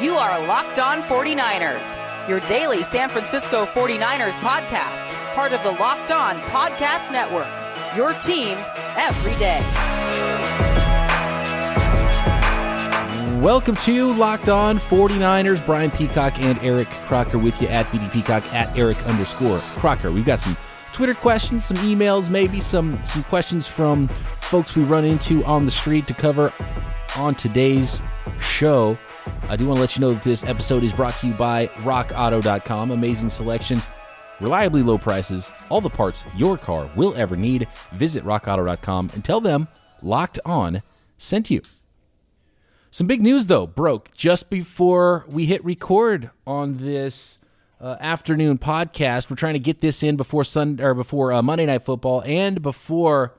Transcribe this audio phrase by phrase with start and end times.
[0.00, 6.10] You are Locked On 49ers, your daily San Francisco 49ers podcast, part of the Locked
[6.10, 7.46] On Podcast Network.
[7.94, 8.56] Your team
[8.96, 9.60] every day.
[13.42, 15.66] Welcome to Locked On 49ers.
[15.66, 20.10] Brian Peacock and Eric Crocker with you at BD Peacock at Eric underscore Crocker.
[20.10, 20.56] We've got some
[20.94, 24.08] Twitter questions, some emails, maybe some some questions from
[24.38, 26.54] folks we run into on the street to cover
[27.16, 28.00] on today's
[28.38, 28.96] show.
[29.48, 31.66] I do want to let you know that this episode is brought to you by
[31.78, 32.90] RockAuto.com.
[32.90, 33.82] Amazing selection,
[34.40, 37.66] reliably low prices, all the parts your car will ever need.
[37.94, 39.68] Visit RockAuto.com and tell them
[40.02, 40.82] Locked On
[41.18, 41.62] sent you.
[42.92, 47.38] Some big news, though, broke just before we hit record on this
[47.80, 49.30] uh, afternoon podcast.
[49.30, 52.60] We're trying to get this in before Sunday or before uh, Monday Night Football and
[52.60, 53.34] before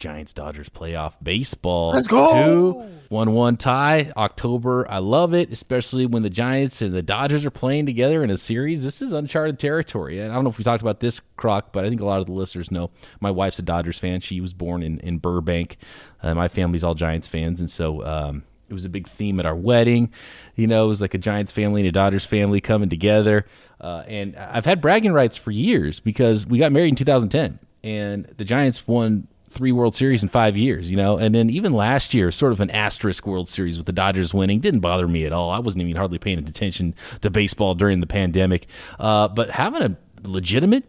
[0.00, 1.90] Giants Dodgers playoff baseball.
[1.90, 2.32] Let's go.
[2.32, 4.90] Two, one one tie October.
[4.90, 8.36] I love it, especially when the Giants and the Dodgers are playing together in a
[8.36, 8.82] series.
[8.82, 10.18] This is uncharted territory.
[10.18, 12.20] And I don't know if we talked about this, Croc, but I think a lot
[12.20, 12.90] of the listeners know.
[13.20, 14.20] My wife's a Dodgers fan.
[14.20, 15.76] She was born in in Burbank.
[16.22, 18.04] Uh, my family's all Giants fans, and so.
[18.04, 20.12] Um, it was a big theme at our wedding.
[20.54, 23.44] You know, it was like a Giants family and a Dodgers family coming together.
[23.80, 28.26] Uh, and I've had bragging rights for years because we got married in 2010, and
[28.36, 32.14] the Giants won three World Series in five years, you know, and then even last
[32.14, 35.32] year, sort of an asterisk World Series with the Dodgers winning didn't bother me at
[35.32, 35.50] all.
[35.50, 38.66] I wasn't even hardly paying attention to baseball during the pandemic.
[38.98, 39.96] Uh, but having a
[40.28, 40.84] legitimate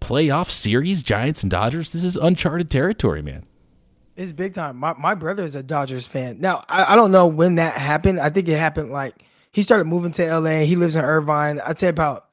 [0.00, 3.44] playoff series, Giants and Dodgers, this is uncharted territory, man.
[4.16, 4.78] It's big time.
[4.78, 6.40] My my brother is a Dodgers fan.
[6.40, 8.18] Now I, I don't know when that happened.
[8.18, 9.14] I think it happened like
[9.52, 10.60] he started moving to LA.
[10.60, 11.60] He lives in Irvine.
[11.60, 12.24] I'd say about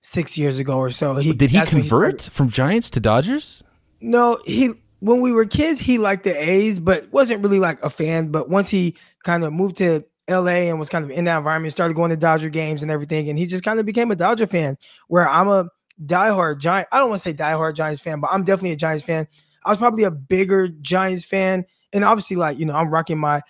[0.00, 1.14] six years ago or so.
[1.14, 3.62] He did he convert started- from Giants to Dodgers?
[4.00, 7.90] no, he when we were kids, he liked the A's, but wasn't really like a
[7.90, 8.28] fan.
[8.28, 11.72] But once he kind of moved to LA and was kind of in that environment,
[11.72, 14.46] started going to Dodger games and everything, and he just kind of became a Dodger
[14.46, 14.76] fan.
[15.08, 15.68] Where I'm a
[16.04, 16.88] diehard Giant.
[16.92, 19.28] I don't want to say diehard Giants fan, but I'm definitely a Giants fan.
[19.64, 23.42] I was probably a bigger Giants fan, and obviously, like you know, I'm rocking my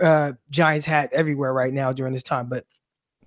[0.00, 2.48] uh, Giants hat everywhere right now during this time.
[2.48, 2.64] But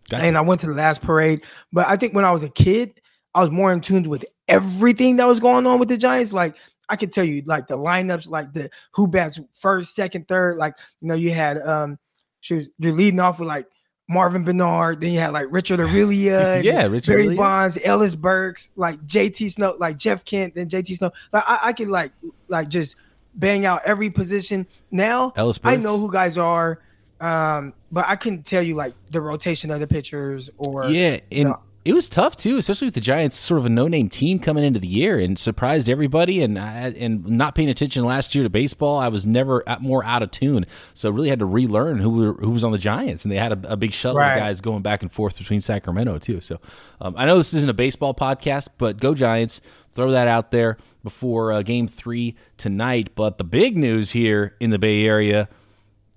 [0.09, 0.25] Gotcha.
[0.25, 1.43] and I went to the last parade.
[1.71, 2.99] But I think when I was a kid,
[3.35, 6.33] I was more in tune with everything that was going on with the Giants.
[6.33, 6.55] Like
[6.89, 10.57] I could tell you, like the lineups, like the who bats first, second, third.
[10.57, 11.99] Like you know, you had um,
[12.41, 13.67] she was you're leading off with like
[14.09, 15.01] Marvin Benard.
[15.01, 17.37] Then you had like Richard Aurilia, Yeah, Richard Barry Aurilia.
[17.37, 21.11] Bonds, Ellis Burks, like JT Snow, like Jeff Kent, then JT Snow.
[21.31, 22.11] Like I, I could like
[22.47, 22.95] like just
[23.35, 24.65] bang out every position.
[24.91, 26.81] Now Ellis I know who guys are.
[27.21, 31.49] Um, but I couldn't tell you like the rotation of the pitchers or Yeah, and
[31.49, 34.63] know- it was tough too, especially with the Giants, sort of a no-name team coming
[34.63, 36.43] into the year and surprised everybody.
[36.43, 40.21] And I, and not paying attention last year to baseball, I was never more out
[40.21, 40.65] of tune.
[40.93, 43.53] So really had to relearn who were, who was on the Giants, and they had
[43.65, 44.33] a, a big shuttle Right.
[44.33, 46.41] of guys going back and forth between Sacramento too.
[46.41, 46.59] So
[47.01, 49.61] um, I know this isn't a baseball podcast, but go Giants!
[49.91, 53.09] Throw that out there before uh, Game Three tonight.
[53.15, 55.49] But the big news here in the Bay Area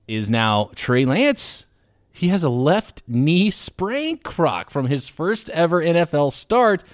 [0.06, 1.64] is now Trey Lance.
[2.12, 6.84] He has a left knee sprain croc from his first ever NFL start,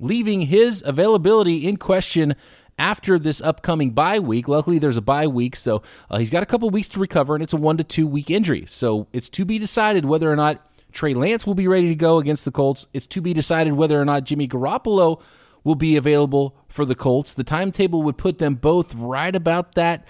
[0.00, 2.34] leaving his availability in question
[2.78, 4.48] after this upcoming bye week.
[4.48, 7.42] Luckily, there's a bye week, so uh, he's got a couple weeks to recover, and
[7.42, 8.64] it's a one to two week injury.
[8.66, 12.18] So it's to be decided whether or not Trey Lance will be ready to go
[12.18, 12.86] against the Colts.
[12.92, 15.20] It's to be decided whether or not Jimmy Garoppolo
[15.64, 17.34] will be available for the Colts.
[17.34, 20.06] The timetable would put them both right about that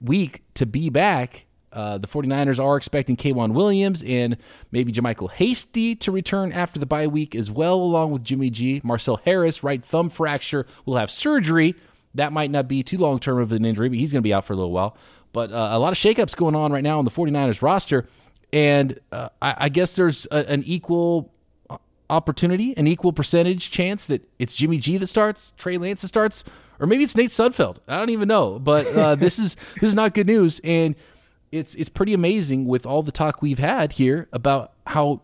[0.00, 1.46] week to be back.
[1.72, 4.36] Uh, the 49ers are expecting K'Waun Williams and
[4.72, 8.80] maybe JaMycal Hasty to return after the bye week as well, along with Jimmy G.
[8.82, 11.74] Marcell Harris, right thumb fracture, will have surgery.
[12.14, 14.32] That might not be too long term of an injury, but he's going to be
[14.32, 14.96] out for a little while.
[15.32, 18.06] But uh, a lot of shakeups going on right now on the 49ers roster.
[18.52, 21.30] And uh, I, I guess there's a, an equal
[22.10, 26.44] opportunity, an equal percentage chance that it's Jimmy G that starts, Trey Lance that starts,
[26.80, 27.78] or maybe it's Nate Sudfeld.
[27.86, 30.94] I don't even know, but uh, this is this is not good news, and
[31.52, 35.22] it's it's pretty amazing with all the talk we've had here about how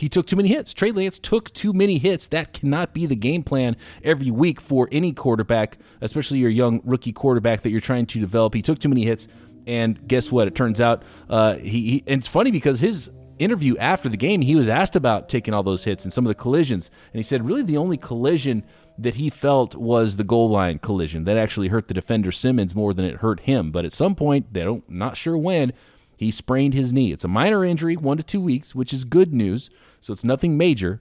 [0.00, 0.72] he took too many hits.
[0.72, 2.26] Trey Lance took too many hits.
[2.28, 7.12] That cannot be the game plan every week for any quarterback, especially your young rookie
[7.12, 8.54] quarterback that you're trying to develop.
[8.54, 9.28] He took too many hits,
[9.66, 10.48] and guess what?
[10.48, 12.04] It turns out uh, he, he.
[12.06, 15.62] And it's funny because his interview after the game, he was asked about taking all
[15.62, 18.64] those hits and some of the collisions, and he said really the only collision
[19.02, 22.92] that he felt was the goal line collision that actually hurt the defender Simmons more
[22.92, 23.70] than it hurt him.
[23.70, 25.72] But at some point, they don't not sure when
[26.16, 27.12] he sprained his knee.
[27.12, 29.70] It's a minor injury, one to two weeks, which is good news.
[30.00, 31.00] So it's nothing major.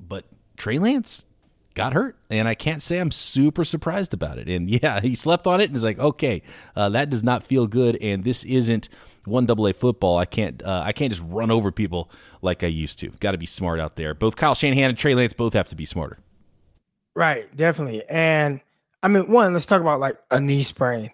[0.00, 0.24] But
[0.56, 1.26] Trey Lance
[1.74, 4.48] got hurt, and I can't say I'm super surprised about it.
[4.48, 6.42] And yeah, he slept on it and is like, okay,
[6.74, 8.88] uh, that does not feel good, and this isn't
[9.24, 12.10] one double A football, I can't uh, I can't just run over people
[12.40, 13.10] like I used to.
[13.20, 14.14] Got to be smart out there.
[14.14, 16.18] Both Kyle Shanahan and Trey Lance both have to be smarter.
[17.14, 18.02] Right, definitely.
[18.08, 18.60] And
[19.02, 21.10] I mean, one, let's talk about like a knee sprain.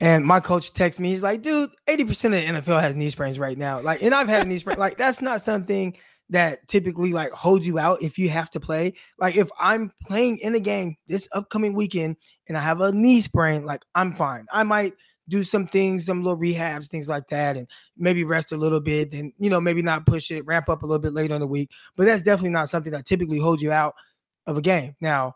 [0.00, 3.38] And my coach texts me, he's like, dude, 80% of the NFL has knee sprains
[3.38, 3.80] right now.
[3.80, 4.78] Like, and I've had a knee sprain.
[4.78, 5.96] Like, that's not something
[6.30, 8.94] that typically like holds you out if you have to play.
[9.18, 12.16] Like, if I'm playing in a game this upcoming weekend
[12.48, 14.46] and I have a knee sprain, like I'm fine.
[14.52, 14.94] I might
[15.28, 19.14] do some things, some little rehabs, things like that, and maybe rest a little bit,
[19.14, 21.46] and you know, maybe not push it, ramp up a little bit later in the
[21.46, 21.70] week.
[21.96, 23.94] But that's definitely not something that typically holds you out
[24.46, 24.96] of a game.
[25.00, 25.34] Now,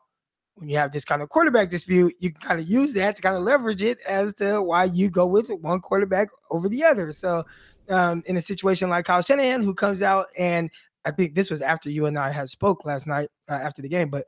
[0.56, 3.22] when you have this kind of quarterback dispute, you can kind of use that to
[3.22, 7.12] kind of leverage it as to why you go with one quarterback over the other.
[7.12, 7.44] So,
[7.88, 10.70] um, in a situation like Kyle Shanahan, who comes out and
[11.04, 13.88] I think this was after you and I had spoke last night uh, after the
[13.88, 14.26] game, but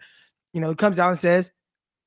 [0.53, 1.51] you know, he comes out and says,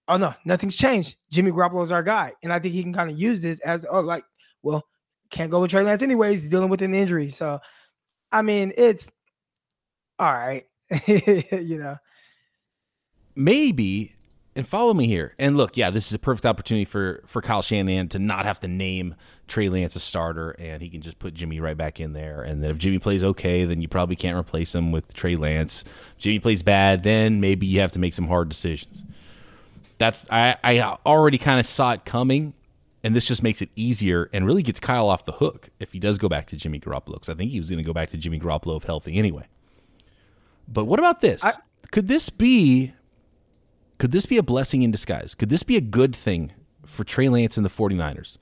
[0.07, 1.17] "Oh no, nothing's changed.
[1.29, 3.85] Jimmy Garoppolo is our guy," and I think he can kind of use this as,
[3.89, 4.23] "Oh, like,
[4.63, 4.83] well,
[5.29, 6.43] can't go with Trey Lance anyways.
[6.43, 7.59] He's dealing with an injury." So,
[8.31, 9.11] I mean, it's
[10.19, 10.63] all right,
[11.07, 11.97] you know
[13.35, 14.15] maybe
[14.55, 15.33] and follow me here.
[15.39, 18.59] And look, yeah, this is a perfect opportunity for for Kyle Shanahan to not have
[18.61, 19.15] to name
[19.47, 22.41] Trey Lance a starter, and he can just put Jimmy right back in there.
[22.41, 25.83] And then if Jimmy plays okay, then you probably can't replace him with Trey Lance.
[26.17, 29.03] If Jimmy plays bad, then maybe you have to make some hard decisions.
[29.97, 32.53] That's I I already kind of saw it coming,
[33.03, 35.99] and this just makes it easier and really gets Kyle off the hook if he
[35.99, 38.09] does go back to Jimmy Garoppolo because I think he was going to go back
[38.09, 39.47] to Jimmy Garoppolo if healthy anyway.
[40.67, 41.43] But what about this?
[41.43, 41.53] I,
[41.91, 42.93] Could this be
[44.01, 45.35] could this be a blessing in disguise?
[45.35, 46.53] Could this be a good thing
[46.87, 48.39] for Trey Lance and the 49ers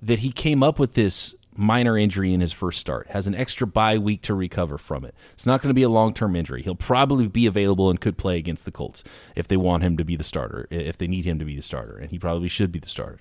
[0.00, 3.66] that he came up with this minor injury in his first start, has an extra
[3.66, 5.12] bye week to recover from it.
[5.32, 6.62] It's not going to be a long term injury.
[6.62, 9.02] He'll probably be available and could play against the Colts
[9.34, 11.62] if they want him to be the starter, if they need him to be the
[11.62, 13.18] starter, and he probably should be the starter.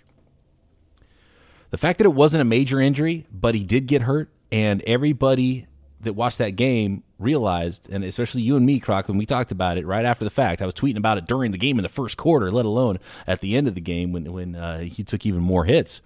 [1.72, 5.66] The fact that it wasn't a major injury, but he did get hurt, and everybody
[6.02, 9.78] that watched that game realized, and especially you and me, Croc, when we talked about
[9.78, 11.90] it right after the fact, I was tweeting about it during the game in the
[11.90, 15.26] first quarter, let alone at the end of the game when when uh, he took
[15.26, 16.02] even more hits.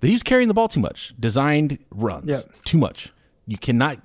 [0.00, 2.44] That he was carrying the ball too much, designed runs yep.
[2.64, 3.12] too much.
[3.46, 3.98] You cannot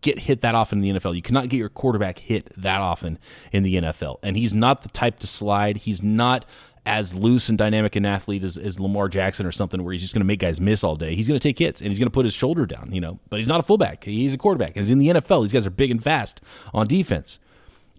[0.00, 1.14] get hit that often in the NFL.
[1.14, 3.18] You cannot get your quarterback hit that often
[3.52, 4.18] in the NFL.
[4.22, 5.78] And he's not the type to slide.
[5.78, 6.44] He's not
[6.88, 10.14] as loose and dynamic an athlete as, as Lamar Jackson or something where he's just
[10.14, 11.14] going to make guys miss all day.
[11.14, 13.20] He's going to take hits and he's going to put his shoulder down, you know.
[13.28, 14.04] But he's not a fullback.
[14.04, 14.74] He's a quarterback.
[14.74, 15.42] He's in the NFL.
[15.42, 16.40] These guys are big and fast
[16.72, 17.40] on defense.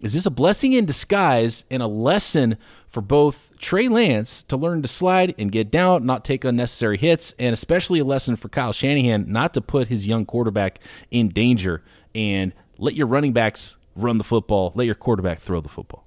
[0.00, 2.56] Is this a blessing in disguise and a lesson
[2.88, 7.32] for both Trey Lance to learn to slide and get down, not take unnecessary hits,
[7.38, 10.80] and especially a lesson for Kyle Shanahan not to put his young quarterback
[11.12, 15.68] in danger and let your running backs run the football, let your quarterback throw the
[15.68, 16.04] football?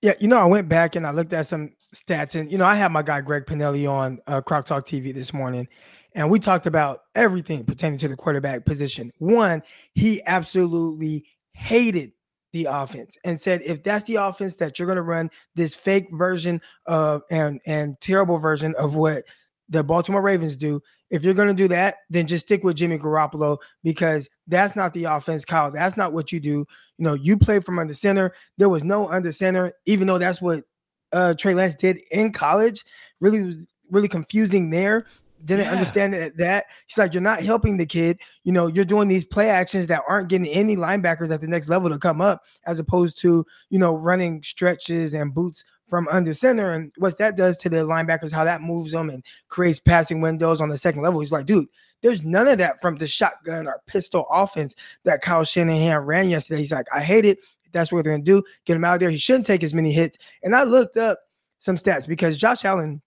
[0.00, 2.64] Yeah, you know, I went back and I looked at some stats, and you know,
[2.64, 5.68] I had my guy Greg Pinelli on uh, Croc Talk TV this morning,
[6.14, 9.12] and we talked about everything pertaining to the quarterback position.
[9.18, 9.62] One,
[9.94, 12.12] he absolutely hated
[12.52, 16.08] the offense and said if that's the offense that you're going to run this fake
[16.12, 19.24] version of and and terrible version of what
[19.68, 22.96] the Baltimore Ravens do if you're going to do that, then just stick with Jimmy
[22.96, 25.70] Garoppolo because that's not the offense, Kyle.
[25.70, 26.64] That's not what you do.
[26.96, 28.32] You know, you play from under center.
[28.56, 30.64] There was no under center, even though that's what
[31.12, 32.84] uh, Trey Lance did in college.
[33.20, 35.06] Really was really confusing there.
[35.44, 35.72] Didn't yeah.
[35.72, 36.66] understand that, that.
[36.86, 38.20] He's like, you're not helping the kid.
[38.44, 41.68] You know, you're doing these play actions that aren't getting any linebackers at the next
[41.68, 46.32] level to come up, as opposed to, you know, running stretches and boots from under
[46.32, 46.72] center.
[46.72, 50.60] And what that does to the linebackers, how that moves them and creates passing windows
[50.60, 51.18] on the second level.
[51.18, 51.66] He's like, dude,
[52.02, 56.60] there's none of that from the shotgun or pistol offense that Kyle Shanahan ran yesterday.
[56.60, 57.38] He's like, I hate it.
[57.72, 58.42] That's what they're going to do.
[58.64, 59.10] Get him out there.
[59.10, 60.18] He shouldn't take as many hits.
[60.42, 61.18] And I looked up
[61.58, 63.02] some stats because Josh Allen,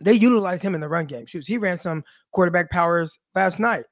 [0.00, 1.26] they utilized him in the run game.
[1.26, 1.46] Shoots.
[1.46, 3.84] He ran some quarterback powers last night,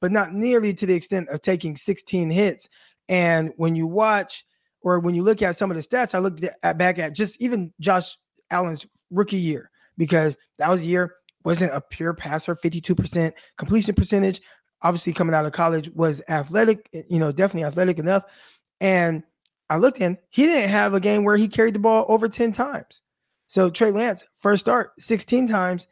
[0.00, 2.68] but not nearly to the extent of taking 16 hits.
[3.08, 4.44] And when you watch
[4.82, 7.40] or when you look at some of the stats, I looked at, back at just
[7.40, 8.16] even Josh
[8.50, 11.14] Allen's rookie year because that was a year
[11.46, 14.40] wasn't a pure passer, 52% completion percentage.
[14.82, 18.24] Obviously, coming out of college was athletic, you know, definitely athletic enough.
[18.80, 19.22] And
[19.68, 22.52] I looked in, he didn't have a game where he carried the ball over 10
[22.52, 23.02] times.
[23.46, 25.86] So Trey Lance, first start, 16 times,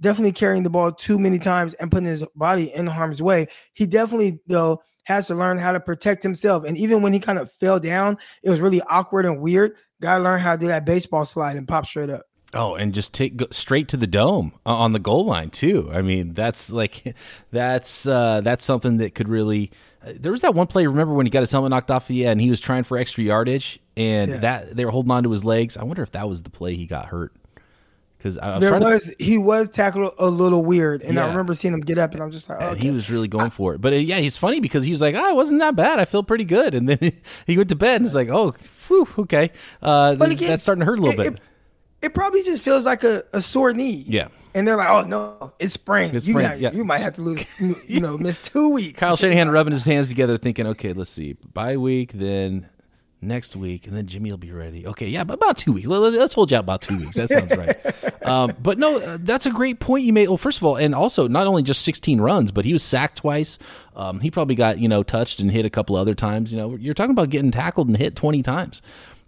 [0.00, 3.46] definitely carrying the ball too many times and putting his body in harm's way.
[3.72, 6.64] He definitely, though, has to learn how to protect himself.
[6.64, 9.72] And even when he kind of fell down, it was really awkward and weird.
[10.00, 12.24] Got to learn how to do that baseball slide and pop straight up.
[12.54, 15.90] Oh, and just take straight to the dome uh, on the goal line too.
[15.92, 17.16] I mean, that's like
[17.50, 19.72] that's uh, that's something that could really.
[20.12, 20.86] There was that one play.
[20.86, 22.10] Remember when he got his helmet knocked off?
[22.10, 24.36] Yeah, and he was trying for extra yardage, and yeah.
[24.38, 25.76] that they were holding on to his legs.
[25.76, 27.32] I wonder if that was the play he got hurt
[28.18, 31.26] because I was there trying to- was he was tackled a little weird, and I
[31.28, 32.80] remember seeing him get up, and I'm just like, and okay.
[32.80, 33.80] he was really going for it.
[33.80, 35.98] But uh, yeah, he's funny because he was like, "Ah, it wasn't that bad.
[35.98, 37.12] I feel pretty good." And then
[37.46, 38.54] he went to bed and it's like, "Oh,
[38.88, 39.50] whew, okay."
[39.82, 41.34] Uh, But again, that's starting to hurt a little it- bit.
[41.34, 41.40] It,
[42.06, 44.04] it probably just feels like a, a sore knee.
[44.06, 44.28] Yeah.
[44.54, 46.14] And they're like, oh no, it's spring.
[46.14, 46.72] It's you, spring, got- yeah.
[46.72, 47.44] you might have to lose,
[47.88, 49.00] you know, miss two weeks.
[49.00, 52.68] Kyle Shanahan rubbing his hands together, thinking, "Okay, let's see, bye week, then
[53.20, 55.86] next week, and then Jimmy will be ready." Okay, yeah, but about two weeks.
[55.88, 57.16] Let- Let's hold you out about two weeks.
[57.16, 58.22] That sounds right.
[58.26, 60.28] um, but no, uh, that's a great point you made.
[60.28, 63.18] Well, first of all, and also not only just 16 runs, but he was sacked
[63.18, 63.58] twice.
[63.96, 66.52] Um, he probably got you know touched and hit a couple other times.
[66.52, 68.82] You know, you're talking about getting tackled and hit 20 times.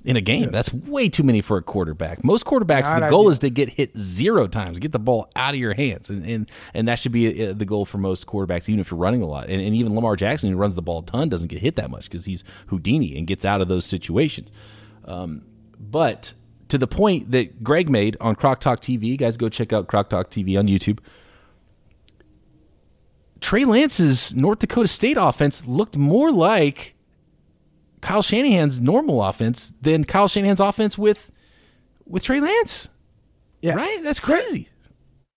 [0.06, 2.22] In a game, that's way too many for a quarterback.
[2.22, 3.30] Most quarterbacks, Not the goal ideal.
[3.32, 6.50] is to get hit zero times, get the ball out of your hands, and and,
[6.75, 9.26] and that should be uh, the goal for most quarterbacks, even if you're running a
[9.26, 9.48] lot.
[9.48, 11.90] And, and even Lamar Jackson, who runs the ball a ton, doesn't get hit that
[11.90, 14.50] much because he's Houdini and gets out of those situations.
[15.04, 15.42] Um,
[15.78, 16.32] but
[16.68, 20.08] to the point that Greg made on Croc Talk TV, guys, go check out Croc
[20.08, 20.98] Talk TV on YouTube.
[23.40, 26.95] Trey Lance's North Dakota State offense looked more like
[28.06, 31.32] Kyle Shanahan's normal offense than Kyle Shanahan's offense with
[32.06, 32.88] with Trey Lance.
[33.62, 33.75] Yeah.
[33.75, 34.00] Right?
[34.04, 34.68] That's crazy.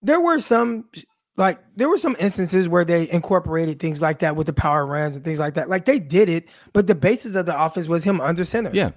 [0.02, 0.88] There were some,
[1.36, 5.16] like, there were some instances where they incorporated things like that with the power runs
[5.16, 5.68] and things like that.
[5.68, 8.70] Like they did it, but the basis of the offense was him under center.
[8.72, 8.90] Yeah.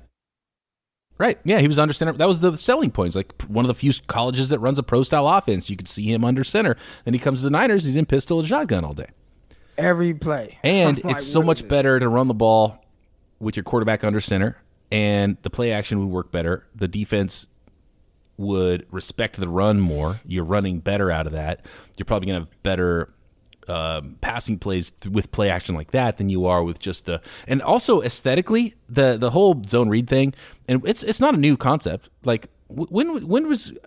[1.18, 1.40] Right.
[1.44, 2.14] Yeah, he was under center.
[2.14, 3.08] That was the selling point.
[3.08, 5.72] It's like one of the few colleges that runs a pro style offense.
[5.72, 6.78] You could see him under center.
[7.06, 9.10] Then he comes to the Niners, he's in pistol and shotgun all day.
[9.80, 10.60] Every play.
[10.64, 12.83] And like, it's so much better to run the ball
[13.44, 14.58] with your quarterback under center,
[14.92, 16.66] and the play action would work better.
[16.76, 17.48] The defense
[18.38, 20.20] would respect the run more.
[20.26, 21.66] You're running better out of that.
[21.98, 23.14] You're probably going to have better
[23.68, 27.22] um, passing plays th- with play action like that than you are with just the.
[27.48, 30.34] And also aesthetically, the the whole zone read thing,
[30.68, 32.10] and it's it's not a new concept.
[32.24, 33.72] Like when when was.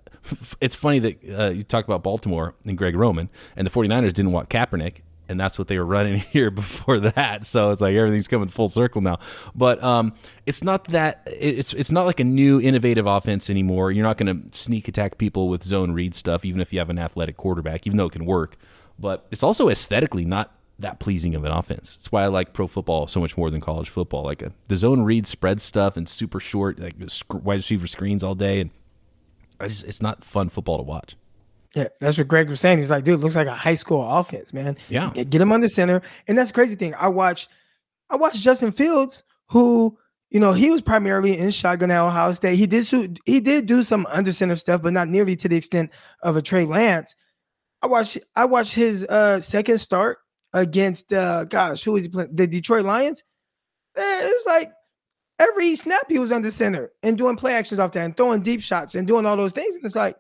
[0.61, 4.33] It's funny that uh, you talk about Baltimore and Greg Roman, and the 49ers didn't
[4.33, 7.47] want Kaepernick, and that's what they were running here before that.
[7.47, 9.19] So it's like everything's coming full circle now.
[9.55, 10.15] But um,
[10.45, 13.93] it's not that it's it's not like a new innovative offense anymore.
[13.93, 16.91] You're not going to sneak attack people with zone read stuff, even if you have
[16.91, 18.57] an athletic quarterback, even though it can work.
[18.99, 21.97] But it's also aesthetically not that pleasing of an offense.
[21.97, 24.25] That's why I like pro football so much more than college football.
[24.25, 26.97] Like a, the zone read spread stuff and super short, like
[27.31, 28.71] wide receiver screens all day, and
[29.59, 31.17] I just, it's not fun football to watch.
[31.77, 32.79] Yeah, that's what Greg was saying.
[32.79, 34.79] He's like, dude, looks like a high school offense, man.
[34.89, 35.11] Yeah.
[35.15, 36.01] Get, get him under center.
[36.27, 36.95] And that's the crazy thing.
[36.95, 37.51] I watched
[38.09, 39.99] I watched Justin Fields, who,
[40.31, 42.57] you know, he was primarily in shotgun at Ohio State.
[42.57, 45.57] He did su- he did do some under center stuff, but not nearly to the
[45.57, 45.91] extent
[46.23, 47.15] of a Trey Lance.
[47.83, 50.17] I watched I watched his uh second start
[50.55, 52.31] against uh gosh, who was he playing?
[52.35, 53.23] The Detroit Lions.
[53.97, 54.73] Eh, It was like
[55.39, 58.63] every snap he was under center and doing play actions off that and throwing deep
[58.63, 59.75] shots and doing all those things.
[59.75, 60.17] And it's like,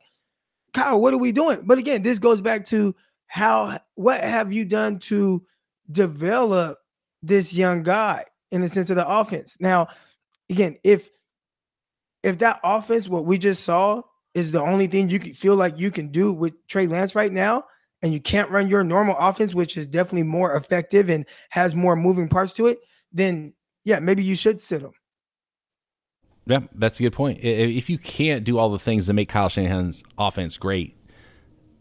[0.76, 1.62] Kyle, what are we doing?
[1.64, 2.94] But again, this goes back to
[3.28, 5.42] how what have you done to
[5.90, 6.78] develop
[7.22, 9.56] this young guy in the sense of the offense?
[9.58, 9.88] Now,
[10.50, 11.08] again, if
[12.22, 14.02] if that offense, what we just saw,
[14.34, 17.64] is the only thing you feel like you can do with Trey Lance right now,
[18.02, 21.96] and you can't run your normal offense, which is definitely more effective and has more
[21.96, 22.80] moving parts to it,
[23.12, 23.54] then
[23.84, 24.92] yeah, maybe you should sit him.
[26.46, 27.40] Yeah, that's a good point.
[27.42, 30.96] If you can't do all the things that make Kyle Shanahan's offense great,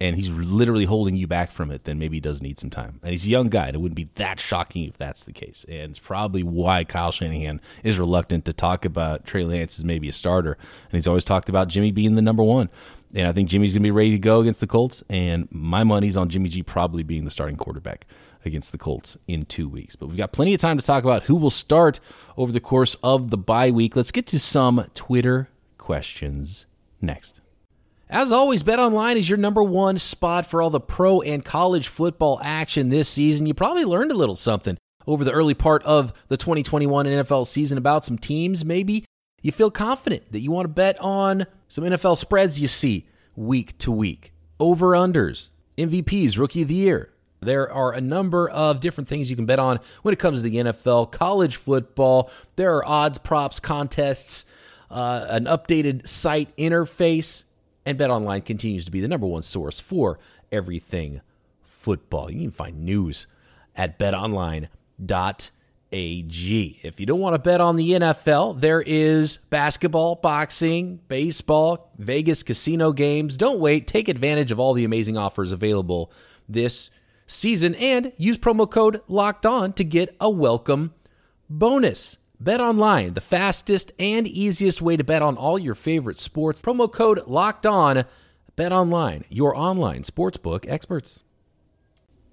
[0.01, 2.99] and he's literally holding you back from it, then maybe he does need some time.
[3.01, 5.65] And he's a young guy, and it wouldn't be that shocking if that's the case.
[5.69, 10.09] And it's probably why Kyle Shanahan is reluctant to talk about Trey Lance as maybe
[10.09, 10.53] a starter.
[10.53, 12.69] And he's always talked about Jimmy being the number one.
[13.13, 15.01] And I think Jimmy's going to be ready to go against the Colts.
[15.09, 18.05] And my money's on Jimmy G probably being the starting quarterback
[18.45, 19.95] against the Colts in two weeks.
[19.95, 21.99] But we've got plenty of time to talk about who will start
[22.37, 23.95] over the course of the bye week.
[23.95, 26.65] Let's get to some Twitter questions
[27.01, 27.41] next.
[28.09, 32.39] As always, BetOnline is your number one spot for all the pro and college football
[32.43, 33.47] action this season.
[33.47, 37.77] You probably learned a little something over the early part of the 2021 NFL season
[37.77, 38.63] about some teams.
[38.63, 39.05] Maybe
[39.41, 43.77] you feel confident that you want to bet on some NFL spreads you see week
[43.79, 47.11] to week, over unders, MVPs, rookie of the year.
[47.45, 50.49] There are a number of different things you can bet on when it comes to
[50.49, 52.29] the NFL, college football.
[52.55, 54.45] There are odds, props, contests,
[54.89, 57.43] uh, an updated site interface,
[57.85, 60.19] and BetOnline continues to be the number one source for
[60.51, 61.21] everything
[61.63, 62.31] football.
[62.31, 63.27] You can find news
[63.75, 64.69] at betonline.ag.
[65.91, 72.41] If you don't want to bet on the NFL, there is basketball, boxing, baseball, Vegas
[72.41, 73.37] casino games.
[73.37, 73.87] Don't wait.
[73.87, 76.11] Take advantage of all the amazing offers available
[76.49, 76.89] this
[77.27, 80.93] season and use promo code locked on to get a welcome
[81.49, 82.17] bonus.
[82.39, 86.61] Bet online, the fastest and easiest way to bet on all your favorite sports.
[86.61, 88.05] Promo code locked on.
[88.55, 91.21] Bet Online, your online sportsbook experts.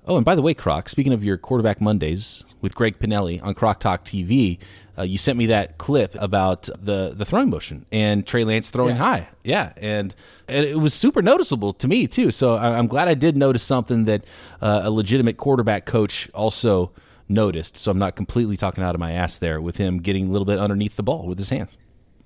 [0.07, 3.55] Oh, and by the way, Croc, speaking of your quarterback Mondays with Greg Pinelli on
[3.55, 4.59] Croc Talk TV,
[4.99, 8.97] uh, you sent me that clip about the the throwing motion and Trey Lance throwing
[8.97, 9.03] Yeah.
[9.03, 9.29] high.
[9.45, 10.15] Yeah, and,
[10.49, 12.31] and it was super noticeable to me too.
[12.31, 14.25] So I, I'm glad I did notice something that
[14.61, 16.93] uh, a legitimate quarterback coach also
[17.29, 17.77] noticed.
[17.77, 20.45] So I'm not completely talking out of my ass there with him getting a little
[20.47, 21.79] bit underneath the ball with his hands.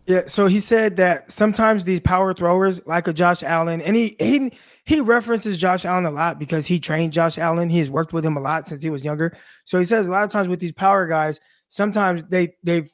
[0.07, 4.15] Yeah, so he said that sometimes these power throwers, like a Josh Allen, and he
[4.21, 4.53] he
[4.85, 7.69] he references Josh Allen a lot because he trained Josh Allen.
[7.71, 9.37] He has worked with him a lot since he was younger.
[9.65, 12.85] So he says a lot of times with these power guys, sometimes they they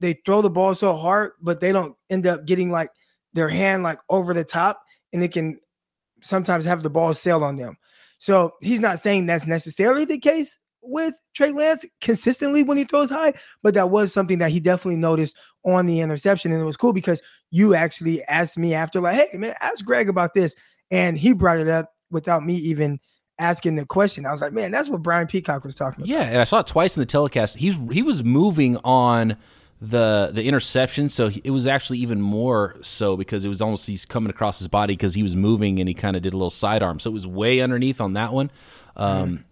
[0.00, 2.90] they throw the ball so hard, but they don't end up getting like
[3.32, 4.80] their hand like over the top,
[5.12, 5.58] and it can
[6.22, 7.76] sometimes have the ball sail on them.
[8.18, 13.10] So he's not saying that's necessarily the case with Trey Lance consistently when he throws
[13.10, 16.52] high, but that was something that he definitely noticed on the interception.
[16.52, 20.08] And it was cool because you actually asked me after, like, hey, man, ask Greg
[20.08, 20.54] about this.
[20.90, 22.98] And he brought it up without me even
[23.38, 24.26] asking the question.
[24.26, 26.08] I was like, man, that's what Brian Peacock was talking about.
[26.08, 27.56] Yeah, and I saw it twice in the telecast.
[27.58, 29.36] He's he was moving on
[29.80, 33.86] the the interception, so he, it was actually even more so because it was almost
[33.86, 36.36] he's coming across his body because he was moving and he kind of did a
[36.36, 38.50] little sidearm, so it was way underneath on that one.
[38.96, 39.44] Um,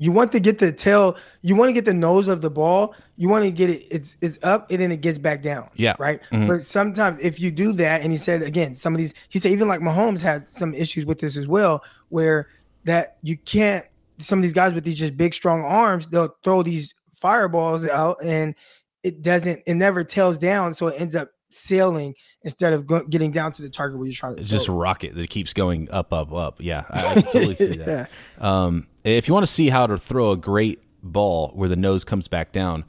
[0.00, 2.94] You want to get the tail, you want to get the nose of the ball,
[3.16, 5.70] you want to get it, it's it's up and then it gets back down.
[5.74, 5.94] Yeah.
[5.98, 6.20] Right.
[6.32, 6.46] Mhm.
[6.48, 9.50] But sometimes if you do that, and he said again, some of these, he said
[9.52, 12.46] even like Mahomes had some issues with this as well, where
[12.88, 13.84] that you can't
[14.20, 18.18] some of these guys with these just big strong arms, they'll throw these fireballs out
[18.22, 18.54] and
[19.02, 23.30] it doesn't, it never tails down, so it ends up sailing instead of go, getting
[23.30, 24.40] down to the target where you're trying to.
[24.40, 26.56] it's just a rocket that keeps going up, up, up.
[26.60, 28.10] Yeah, I, I totally see that.
[28.40, 28.64] Yeah.
[28.64, 32.04] Um, if you want to see how to throw a great ball where the nose
[32.04, 32.84] comes back down,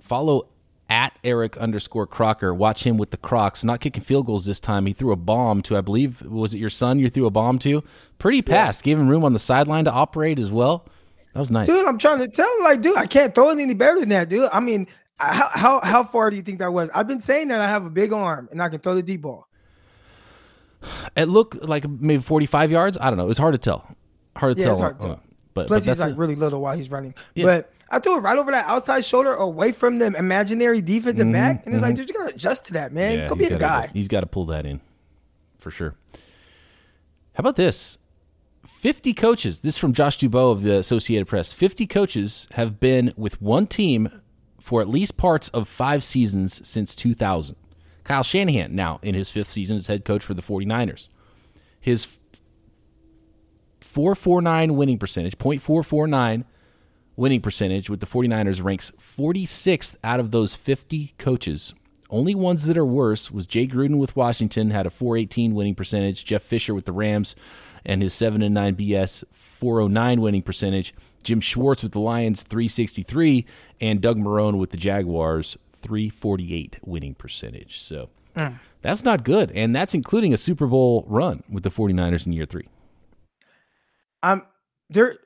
[0.00, 0.48] follow
[0.92, 2.52] at Eric underscore Crocker.
[2.52, 4.84] Watch him with the Crocs, not kicking field goals this time.
[4.84, 7.58] He threw a bomb to, I believe, was it your son you threw a bomb
[7.60, 7.82] to?
[8.18, 8.82] Pretty pass.
[8.82, 10.86] Gave him room on the sideline to operate as well.
[11.32, 11.66] That was nice.
[11.66, 11.86] dude.
[11.86, 14.28] I'm trying to tell him, like, dude, I can't throw it any better than that,
[14.28, 14.50] dude.
[14.52, 16.90] I mean, how how how far do you think that was?
[16.94, 19.22] I've been saying that I have a big arm and I can throw the deep
[19.22, 19.48] ball.
[21.16, 22.98] It looked like maybe 45 yards.
[23.00, 23.30] I don't know.
[23.30, 23.86] It's hard to tell.
[24.36, 24.78] Hard to Yeah, tell.
[24.78, 25.22] hard to uh, tell.
[25.54, 26.18] But, Plus, but he's like it.
[26.18, 27.14] really little while he's running.
[27.34, 27.44] Yeah.
[27.44, 31.32] But I threw it right over that outside shoulder, away from the imaginary defensive Mm-hmm,
[31.34, 33.28] back, and it's like, dude, you gotta adjust to that, man.
[33.28, 33.88] Go be the guy.
[33.92, 34.80] He's got to pull that in
[35.58, 35.94] for sure.
[37.34, 37.98] How about this?
[38.66, 41.52] 50 coaches, this is from Josh Dubow of the Associated Press.
[41.52, 44.22] 50 coaches have been with one team
[44.58, 47.56] for at least parts of five seasons since 2000.
[48.04, 51.08] Kyle Shanahan, now in his fifth season as head coach for the 49ers.
[51.78, 52.06] His
[53.80, 56.44] 449 winning percentage, .449
[57.16, 61.74] winning percentage with the 49ers ranks 46th out of those 50 coaches.
[62.10, 66.24] Only ones that are worse was Jay Gruden with Washington had a 418 winning percentage,
[66.24, 67.34] Jeff Fisher with the Rams
[67.84, 73.46] and his 7 and 9 BS 409 winning percentage, Jim Schwartz with the Lions 363
[73.80, 77.80] and Doug Marrone with the Jaguars 348 winning percentage.
[77.80, 78.58] So mm.
[78.82, 82.46] that's not good and that's including a Super Bowl run with the 49ers in year
[82.46, 82.68] 3.
[84.22, 84.42] I'm
[84.90, 85.16] there,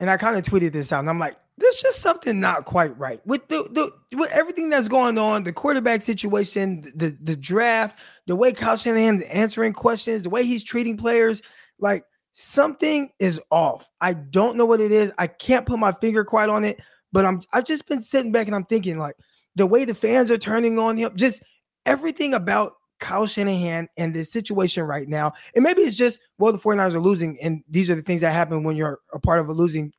[0.00, 2.96] and I kind of tweeted this out, and I'm like, there's just something not quite
[2.98, 7.98] right with the, the with everything that's going on, the quarterback situation, the the draft,
[8.26, 11.42] the way Kyle Shanahan's answering questions, the way he's treating players,
[11.78, 13.88] like something is off.
[14.00, 15.12] I don't know what it is.
[15.18, 16.80] I can't put my finger quite on it,
[17.12, 19.16] but I'm I've just been sitting back and I'm thinking like
[19.54, 21.42] the way the fans are turning on him, just
[21.86, 22.72] everything about
[23.04, 25.34] Kyle Shanahan and this situation right now.
[25.54, 28.32] And maybe it's just, well, the 49ers are losing, and these are the things that
[28.32, 29.92] happen when you're a part of a losing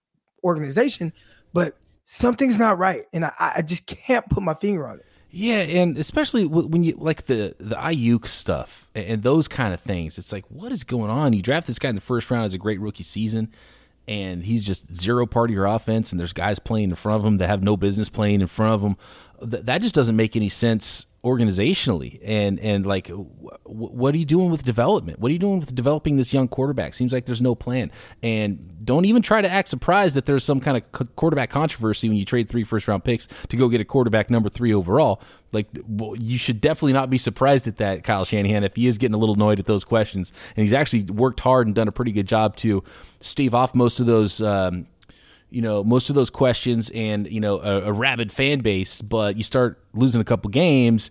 [0.44, 1.14] organization,
[1.54, 3.06] but something's not right.
[3.14, 5.06] And I, I just can't put my finger on it.
[5.30, 9.82] Yeah, and especially when you like the the Aiyuk stuff and, and those kind of
[9.82, 11.34] things, it's like, what is going on?
[11.34, 13.52] You draft this guy in the first round as a great rookie season,
[14.08, 17.26] and he's just zero part of your offense, and there's guys playing in front of
[17.26, 18.98] him that have no business playing in front of him.
[19.42, 22.20] That just doesn't make any sense organizationally.
[22.24, 23.28] And and like, w-
[23.66, 25.20] what are you doing with development?
[25.20, 26.94] What are you doing with developing this young quarterback?
[26.94, 27.92] Seems like there's no plan.
[28.22, 32.08] And don't even try to act surprised that there's some kind of c- quarterback controversy
[32.08, 35.20] when you trade three first round picks to go get a quarterback number three overall.
[35.52, 38.98] Like, well, you should definitely not be surprised at that, Kyle Shanahan, if he is
[38.98, 40.32] getting a little annoyed at those questions.
[40.56, 42.84] And he's actually worked hard and done a pretty good job to
[43.22, 44.42] stave off most of those.
[44.42, 44.88] Um,
[45.56, 49.38] you know most of those questions and you know a, a rabid fan base but
[49.38, 51.10] you start losing a couple games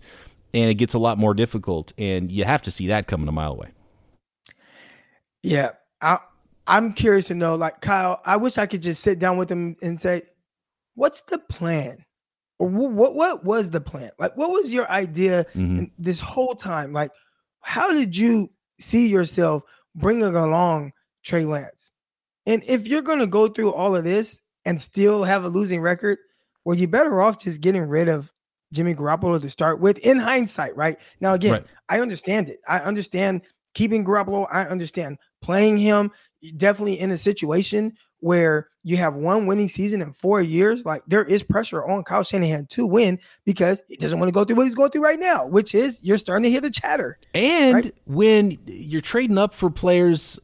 [0.53, 3.31] and it gets a lot more difficult and you have to see that coming a
[3.31, 3.69] mile away
[5.43, 5.71] Yeah.
[6.01, 6.17] I,
[6.67, 9.75] I'm curious to know, like, Kyle, I wish I could just sit down with him
[9.81, 10.23] and say,
[10.95, 12.03] what's the plan?
[12.57, 14.11] Or what, what was the plan?
[14.17, 15.77] Like, what was your idea Mhm.
[15.79, 16.93] in this whole time?
[16.93, 17.11] Like,
[17.61, 19.63] how did you see yourself
[19.95, 20.91] bringing along
[21.23, 21.91] Trey Lance.
[22.45, 25.81] And if you're going to go through all of this and still have a losing
[25.81, 26.19] record,
[26.63, 28.31] well, you're better off just getting rid of
[28.73, 30.97] Jimmy Garoppolo to start with in hindsight, right?
[31.19, 31.65] Now, again, right.
[31.89, 32.59] I understand it.
[32.67, 34.47] I understand keeping Garoppolo.
[34.51, 36.11] I understand playing him
[36.57, 40.85] definitely in a situation where you have one winning season in four years.
[40.85, 44.43] Like there is pressure on Kyle Shanahan to win because he doesn't want to go
[44.43, 47.17] through what he's going through right now, which is you're starting to hear the chatter.
[47.33, 47.95] And right?
[48.05, 50.39] when you're trading up for players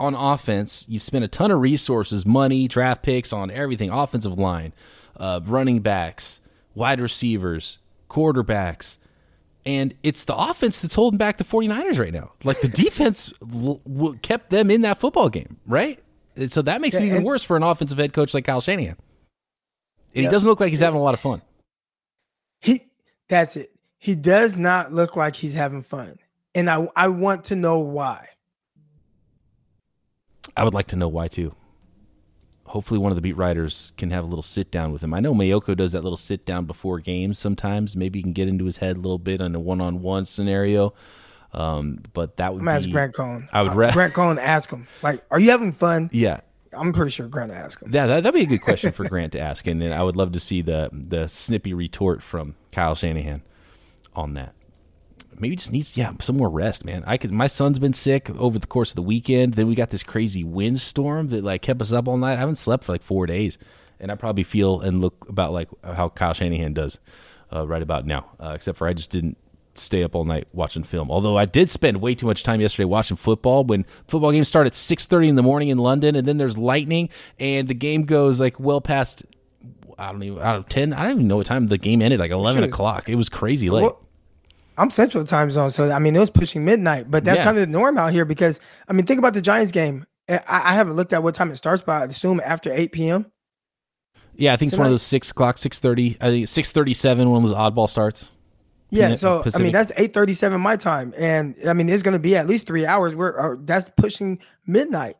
[0.00, 4.72] on offense, you've spent a ton of resources, money, draft picks on everything, offensive line,
[5.16, 6.40] uh, running backs,
[6.74, 8.96] wide receivers, quarterbacks.
[9.66, 12.32] And it's the offense that's holding back the 49ers right now.
[12.42, 16.02] Like the defense l- l- kept them in that football game, right?
[16.48, 18.96] So that makes yeah, it even worse for an offensive head coach like Kyle Shanahan.
[20.14, 21.42] And he doesn't look like he's having a lot of fun.
[22.60, 22.82] He
[23.28, 23.70] that's it.
[23.98, 26.18] He does not look like he's having fun.
[26.54, 28.28] And I I want to know why.
[30.60, 31.54] I would like to know why too.
[32.66, 35.14] Hopefully, one of the beat writers can have a little sit down with him.
[35.14, 37.96] I know Maiocco does that little sit down before games sometimes.
[37.96, 40.26] Maybe he can get into his head a little bit on a one on one
[40.26, 40.92] scenario.
[41.54, 43.48] Um, but that would I'm be, ask Grant Cohn.
[43.54, 46.40] I would uh, Grant Cohn ask him like, "Are you having fun?" Yeah,
[46.74, 47.90] I'm pretty sure Grant ask him.
[47.90, 50.32] Yeah, that, would be a good question for Grant to ask, and I would love
[50.32, 53.42] to see the the snippy retort from Kyle Shanahan
[54.14, 54.54] on that
[55.40, 57.02] maybe just needs yeah some more rest, man.
[57.06, 57.32] I could.
[57.32, 59.54] My son's been sick over the course of the weekend.
[59.54, 62.34] Then we got this crazy windstorm that like kept us up all night.
[62.34, 63.58] I haven't slept for like four days,
[63.98, 66.98] and I probably feel and look about like how Kyle Shanahan does
[67.52, 68.30] uh, right about now.
[68.38, 69.36] Uh, except for I just didn't
[69.74, 71.10] stay up all night watching film.
[71.10, 74.66] Although I did spend way too much time yesterday watching football when football games start
[74.66, 78.40] at 6:30 in the morning in London and then there's lightning and the game goes
[78.40, 79.24] like well past
[79.98, 82.20] I don't even out of 10 I don't even know what time the game ended
[82.20, 83.08] like 11 o'clock.
[83.08, 83.82] It was crazy late.
[83.82, 84.00] Well,
[84.80, 87.44] I'm Central Time Zone, so I mean it was pushing midnight, but that's yeah.
[87.44, 90.06] kind of the norm out here because I mean think about the Giants game.
[90.26, 92.90] Eh, I, I, haven't looked at what time it starts, but I assume after 8
[92.90, 93.30] p.m.
[94.36, 94.76] Yeah, I think Tonight.
[94.76, 96.16] it's one of those six o'clock, six thirty.
[96.18, 98.30] I think six thirty seven when those oddball starts.
[98.88, 99.60] Yeah, so Pacific.
[99.60, 102.34] I mean that's eight thirty seven my time, and I mean it's going to be
[102.34, 103.14] at least three hours.
[103.14, 105.16] Where uh, that's pushing midnight.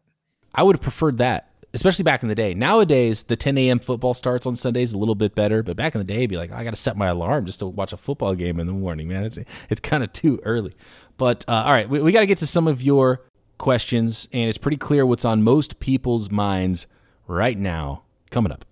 [0.55, 2.55] I would have preferred that especially back in the day.
[2.55, 3.79] Nowadays, the 10 a.m.
[3.79, 6.37] football starts on Sundays a little bit better, but back in the day, it'd be
[6.37, 8.73] like, I got to set my alarm just to watch a football game in the
[8.73, 9.25] morning, man.
[9.25, 10.75] It's it's kind of too early.
[11.17, 13.23] But uh, all right, we, we got to get to some of your
[13.59, 16.87] questions, and it's pretty clear what's on most people's minds
[17.27, 18.03] right now.
[18.31, 18.65] Coming up.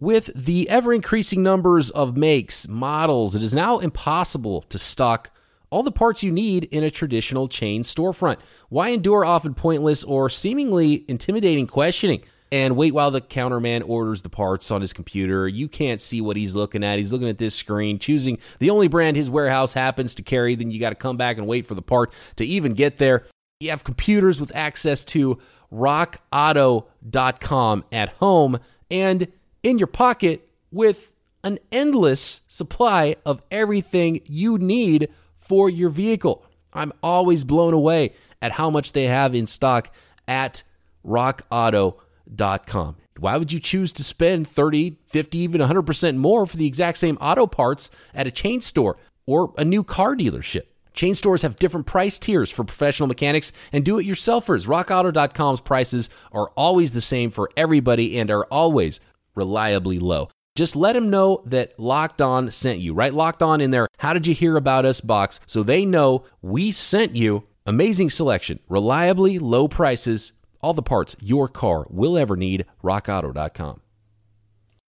[0.00, 5.30] With the ever increasing numbers of makes, models, it is now impossible to stock
[5.70, 8.36] all the parts you need in a traditional chain storefront.
[8.68, 12.22] Why endure often pointless or seemingly intimidating questioning?
[12.50, 15.46] And wait while the counterman orders the parts on his computer.
[15.46, 16.98] You can't see what he's looking at.
[16.98, 20.54] He's looking at this screen, choosing the only brand his warehouse happens to carry.
[20.54, 23.26] Then you got to come back and wait for the part to even get there.
[23.60, 25.38] You have computers with access to
[25.70, 28.58] rockauto.com at home
[28.90, 29.28] and
[29.62, 31.12] in your pocket with
[31.44, 35.10] an endless supply of everything you need
[35.48, 36.44] for your vehicle.
[36.72, 39.90] I'm always blown away at how much they have in stock
[40.28, 40.62] at
[41.04, 42.96] rockauto.com.
[43.18, 47.16] Why would you choose to spend 30, 50, even 100% more for the exact same
[47.16, 50.66] auto parts at a chain store or a new car dealership?
[50.94, 54.66] Chain stores have different price tiers for professional mechanics and do it yourselfers.
[54.66, 59.00] RockAuto.com's prices are always the same for everybody and are always
[59.34, 60.28] reliably low.
[60.54, 63.14] Just let them know that Locked On sent you, right?
[63.14, 63.86] Locked On in there.
[63.98, 67.44] How did you hear about us box so they know we sent you.
[67.64, 72.64] Amazing selection, reliably low prices, all the parts your car will ever need.
[72.82, 73.80] RockAuto.com.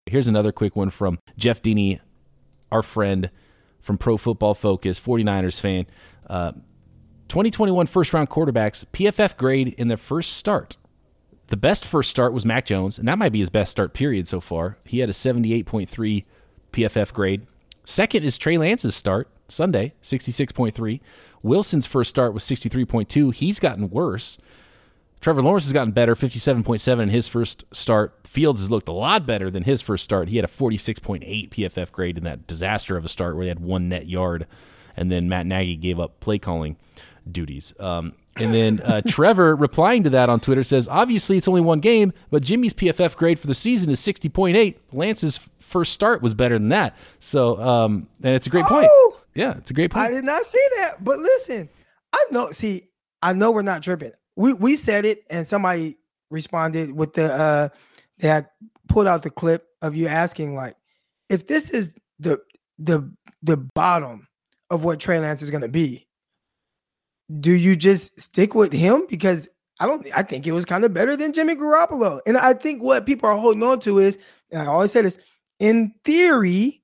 [0.08, 2.00] Here's another quick one from Jeff Deeney,
[2.72, 3.32] our friend
[3.82, 5.88] from Pro Football Focus, 49ers fan.
[6.28, 6.52] Uh,
[7.28, 10.78] 2021 first round quarterbacks, PFF grade in their first start.
[11.48, 14.28] The best first start was Mac Jones, and that might be his best start period
[14.28, 14.78] so far.
[14.84, 16.26] He had a 78.3
[16.72, 17.46] PFF grade.
[17.84, 21.00] Second is Trey Lance's start Sunday, 66.3.
[21.44, 23.34] Wilson's first start was 63.2.
[23.34, 24.40] He's gotten worse.
[25.22, 28.16] Trevor Lawrence has gotten better, 57.7 in his first start.
[28.24, 30.30] Fields has looked a lot better than his first start.
[30.30, 33.60] He had a 46.8 PFF grade in that disaster of a start where he had
[33.60, 34.48] one net yard,
[34.98, 36.78] and then Matt Nagy gave up play calling
[37.32, 37.74] duties.
[37.80, 41.80] Um, and then uh, Trevor replying to that on Twitter says, obviously it's only one
[41.80, 44.76] game, but Jimmy's PFF grade for the season is 60.8.
[44.92, 46.96] Lance's first start was better than that.
[47.20, 48.88] So, um, and it's a great point.
[48.92, 50.06] Oh, yeah, it's a great point.
[50.06, 51.04] I did not see that.
[51.04, 51.70] But listen,
[52.14, 52.90] I know, see,
[53.22, 54.12] I know we're not tripping.
[54.36, 55.98] We, we said it and somebody
[56.30, 57.70] responded with the, uh,
[58.20, 58.48] they had
[58.88, 60.76] pulled out the clip of you asking like,
[61.30, 62.40] if this is the,
[62.78, 63.12] the,
[63.42, 64.28] the bottom
[64.70, 66.08] of what Trey Lance is going to be,
[67.40, 69.06] do you just stick with him?
[69.10, 72.20] Because I don't I think it was kind of better than Jimmy Garoppolo.
[72.26, 74.18] And I think what people are holding on to is,
[74.52, 75.20] and I always say this,
[75.60, 76.82] in theory,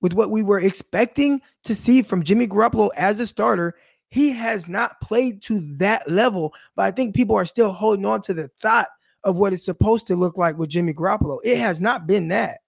[0.00, 3.74] with what we were expecting to see from Jimmy Garoppolo as a starter,
[4.08, 6.54] he has not played to that level.
[6.76, 8.88] But I think people are still holding on to the thought
[9.24, 11.38] of what it's supposed to look like with Jimmy Garoppolo.
[11.44, 12.60] It has not been that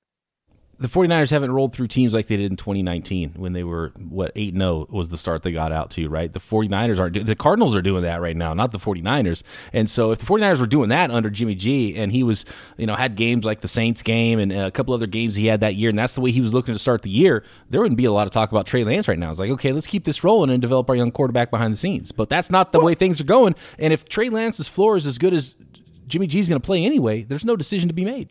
[0.83, 4.35] the 49ers haven't rolled through teams like they did in 2019 when they were what
[4.35, 6.33] 8-0 was the start they got out to right?
[6.33, 9.45] The 49ers aren't the cardinals are doing that right now not the 49ers.
[9.73, 12.45] And so if the 49ers were doing that under jimmy g and he was
[12.77, 15.61] you know had games like the saints game and a couple other games he had
[15.61, 17.97] that year and that's the way he was looking to start the year there wouldn't
[17.97, 19.31] be a lot of talk about trey lance right now.
[19.31, 22.11] It's like okay let's keep this rolling and develop our young quarterback behind the scenes.
[22.11, 23.55] But that's not the way things are going.
[23.79, 25.55] And if trey lance's floor is as good as
[26.09, 28.31] jimmy g's going to play anyway there's no decision to be made.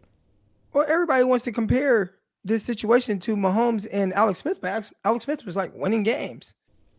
[0.74, 5.46] Well everybody wants to compare this situation to Mahomes and Alex Smith, but Alex Smith
[5.46, 6.56] was like winning games.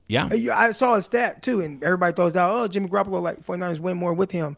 [0.09, 0.29] Yeah.
[0.55, 3.97] I saw a stat too, and everybody throws out, oh, Jimmy Garoppolo, like 49ers win
[3.97, 4.57] more with him.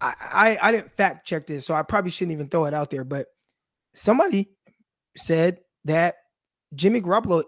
[0.00, 2.90] I, I, I didn't fact check this, so I probably shouldn't even throw it out
[2.90, 3.28] there, but
[3.94, 4.48] somebody
[5.16, 6.16] said that
[6.74, 7.44] Jimmy Garoppolo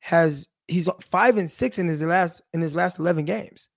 [0.00, 3.68] has he's five and six in his last in his last 11 games.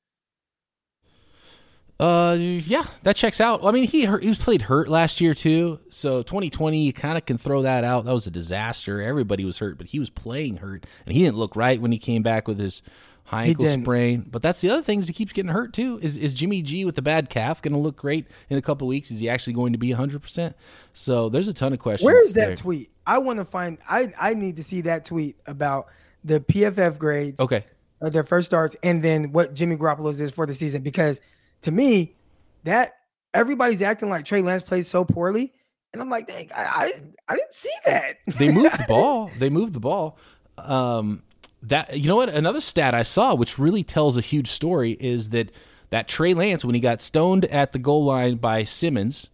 [2.00, 3.66] Uh, yeah, that checks out.
[3.66, 7.18] I mean, he hurt, he was played hurt last year too, so 2020 you kind
[7.18, 8.06] of can throw that out.
[8.06, 9.02] That was a disaster.
[9.02, 11.98] Everybody was hurt, but he was playing hurt, and he didn't look right when he
[11.98, 12.82] came back with his
[13.26, 14.26] high ankle sprain.
[14.30, 16.00] But that's the other thing is he keeps getting hurt too.
[16.02, 18.88] Is is Jimmy G with the bad calf going to look great in a couple
[18.88, 19.12] weeks?
[19.12, 20.22] Is he actually going to be 100?
[20.22, 20.56] percent
[20.94, 22.06] So there's a ton of questions.
[22.06, 22.56] Where is that there.
[22.56, 22.92] tweet?
[23.06, 23.78] I want to find.
[23.90, 25.88] I I need to see that tweet about
[26.24, 27.42] the PFF grades.
[27.42, 27.66] Okay,
[28.02, 31.20] of their first starts, and then what Jimmy Garoppolo's is for the season because
[31.62, 32.16] to me,
[32.64, 32.94] that
[33.34, 35.54] everybody's acting like Trey Lance plays so poorly.
[35.92, 36.92] And I'm like, dang, I, I,
[37.28, 38.18] I didn't see that.
[38.38, 39.32] they moved the ball.
[39.40, 40.18] They moved the ball.
[40.58, 41.24] Um,
[41.64, 42.30] that you know what?
[42.30, 45.52] Another stat I saw, which really tells a huge story, is that
[45.90, 49.30] that Trey Lance, when he got stoned at the goal line by Simmons.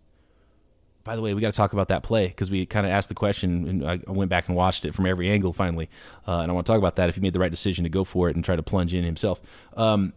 [1.03, 3.09] By the way, we got to talk about that play because we kind of asked
[3.09, 5.87] the question, and I went back and watched it from every angle finally,
[6.27, 7.09] uh, and I want to talk about that.
[7.09, 9.03] If he made the right decision to go for it and try to plunge in
[9.03, 9.39] himself,
[9.77, 10.13] um,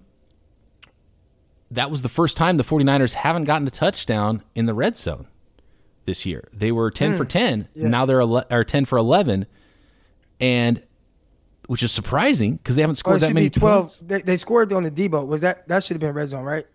[1.70, 5.26] that was the first time the 49ers haven't gotten a touchdown in the red zone
[6.04, 6.48] this year.
[6.52, 7.68] They were 10 mm, for 10.
[7.74, 7.88] Yeah.
[7.88, 9.46] Now they're ele- or 10 for 11
[10.40, 10.82] and
[11.66, 14.84] which is surprising because they haven't scored oh, that many 12 they, they, scored on
[14.84, 15.26] the Deebo.
[15.26, 16.66] Was that that should have been red zone, right?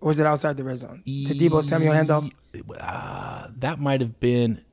[0.00, 1.02] Or was it outside the red zone?
[1.04, 2.32] The Deebo Samuel handoff?
[2.78, 4.64] Uh, that might have been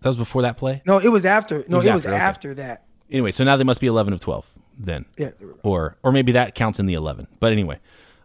[0.00, 0.82] that was before that play?
[0.86, 1.64] No, it was after.
[1.68, 2.16] No, it was, it after, was okay.
[2.16, 2.86] after that.
[3.10, 4.46] Anyway, so now they must be 11 of 12
[4.78, 5.04] then.
[5.18, 5.30] Yeah.
[5.62, 7.26] Or or maybe that counts in the 11.
[7.38, 7.78] But anyway,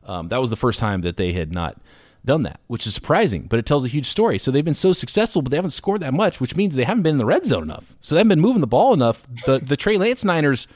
[0.06, 1.78] um, that was the first time that they had not
[2.26, 4.38] done that, which is surprising, but it tells a huge story.
[4.38, 7.04] So they've been so successful, but they haven't scored that much, which means they haven't
[7.04, 7.94] been in the red zone enough.
[8.02, 9.26] So they haven't been moving the ball enough.
[9.46, 10.68] The the Trey Lance Niners,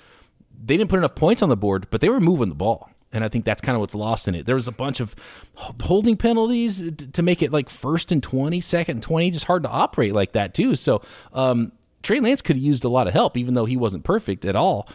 [0.63, 2.89] they didn't put enough points on the board, but they were moving the ball.
[3.11, 4.45] And I think that's kind of what's lost in it.
[4.45, 5.15] There was a bunch of
[5.55, 9.69] holding penalties to make it like first and 20, second and 20, just hard to
[9.69, 10.75] operate like that, too.
[10.75, 11.01] So
[11.33, 11.71] um,
[12.03, 14.55] Trey Lance could have used a lot of help, even though he wasn't perfect at
[14.55, 14.87] all.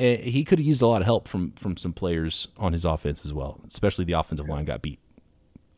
[0.00, 3.24] He could have used a lot of help from from some players on his offense
[3.24, 3.60] as well.
[3.68, 4.98] Especially the offensive line got beat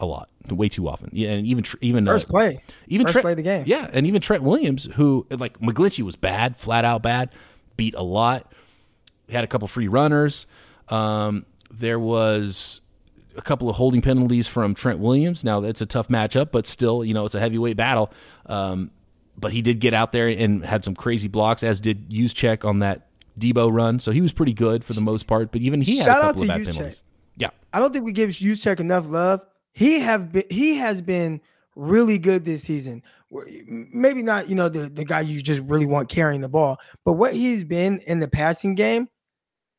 [0.01, 1.11] a lot, way too often.
[1.13, 3.65] Yeah, and even even first uh, play, even first Trent, play the game.
[3.67, 7.31] Yeah, and even Trent Williams, who like McGlinchey was bad, flat out bad,
[7.77, 8.53] beat a lot.
[9.31, 10.47] Had a couple free runners.
[10.89, 12.81] Um, there was
[13.37, 15.45] a couple of holding penalties from Trent Williams.
[15.45, 18.13] Now it's a tough matchup, but still, you know, it's a heavyweight battle.
[18.47, 18.91] Um,
[19.39, 22.81] but he did get out there and had some crazy blocks, as did Juszczyk on
[22.81, 23.07] that
[23.39, 25.53] Deebo run, so he was pretty good for the most part.
[25.53, 27.03] But even he had Shout a couple of bad penalties.
[27.37, 29.41] Yeah, I don't think we give Juszczyk enough love.
[29.73, 31.41] He have been he has been
[31.77, 33.03] really good this season.
[33.31, 37.15] Maybe not, you know, the, the guy you just really want carrying the ball, but
[37.15, 39.09] what he's been in the passing game,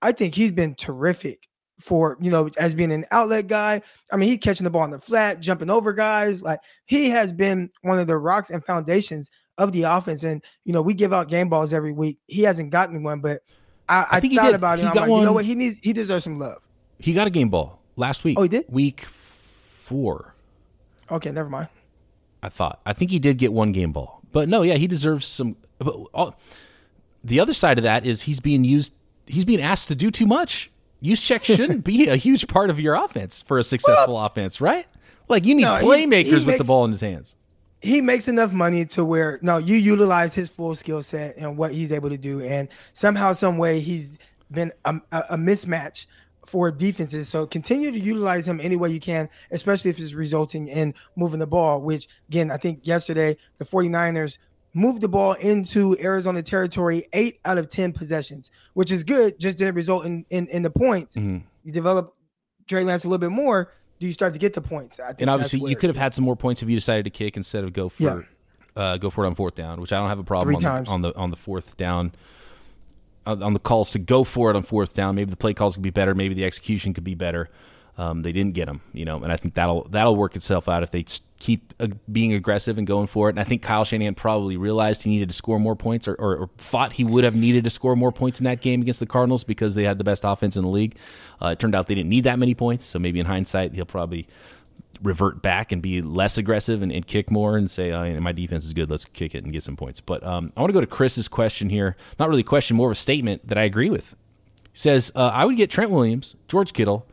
[0.01, 1.47] I think he's been terrific
[1.79, 3.81] for, you know, as being an outlet guy.
[4.11, 6.41] I mean, he catching the ball in the flat, jumping over guys.
[6.41, 10.23] Like he has been one of the rocks and foundations of the offense.
[10.23, 12.19] And you know, we give out game balls every week.
[12.27, 13.41] He hasn't gotten one, but
[13.87, 14.83] I, I, I think thought about it.
[14.83, 15.45] He got like, one, you know what?
[15.45, 15.79] He needs.
[15.81, 16.61] He deserves some love.
[16.99, 18.37] He got a game ball last week.
[18.39, 18.65] Oh, he did.
[18.69, 20.33] Week four.
[21.11, 21.69] Okay, never mind.
[22.41, 22.81] I thought.
[22.85, 25.55] I think he did get one game ball, but no, yeah, he deserves some.
[25.79, 26.35] But all,
[27.23, 28.93] the other side of that is he's being used.
[29.25, 30.69] He's being asked to do too much.
[31.01, 34.87] Juszczyk shouldn't be a huge part of your offense for a successful well, offense, right?
[35.29, 37.35] Like you need no, playmakers he, he with makes, the ball in his hands
[37.83, 41.73] he makes enough money to where no, you utilize his full skill set and what
[41.73, 44.17] he's able to do, and somehow, some way, he's
[44.49, 46.05] been a, a, mismatch
[46.45, 47.27] for defenses.
[47.27, 51.39] So continue to utilize him any way you can, especially if it's resulting in moving
[51.39, 51.81] the ball.
[51.81, 54.37] Which again, I think yesterday the 49ers
[54.73, 59.37] moved the ball into Arizona territory eight out of ten possessions, which is good.
[59.39, 61.17] Just didn't result in in, in the points.
[61.17, 61.45] Mm-hmm.
[61.65, 62.15] You develop
[62.65, 64.99] Trey Lance a little bit more, do you start to get the points?
[65.17, 67.63] and obviously, you could have had some more points if you decided to kick instead
[67.63, 68.21] of go for Yeah.
[68.75, 70.91] uh, go for it on fourth down, which I don't have a problem on the,
[70.91, 72.11] on the on the fourth down.
[73.25, 75.75] On on the calls to go for it on fourth down, maybe the play calls
[75.75, 76.13] could be better.
[76.13, 77.49] Maybe the execution could be better.
[77.95, 80.81] Um, they didn't get them, you know, and I think that'll that'll work itself out
[80.81, 81.05] if they
[81.37, 83.33] keep uh, being aggressive and going for it.
[83.33, 86.35] And I think Kyle Shanahan probably realized he needed to score more points, or, or,
[86.37, 89.05] or thought he would have needed to score more points in that game against the
[89.05, 90.97] Cardinals because they had the best offense in the league.
[91.39, 93.85] Uh, it turned out they didn't need that many points, so maybe in hindsight he'll
[93.85, 94.27] probably
[95.03, 98.65] revert back and be less aggressive and, and kick more and say, oh, my defense
[98.65, 98.89] is good.
[98.89, 99.99] Let's kick it and get some points.
[99.99, 101.95] But um, I want to go to Chris's question here.
[102.17, 104.15] Not really a question, more of a statement that I agree with.
[104.71, 107.05] He says, uh, I would get Trent Williams, George Kittle,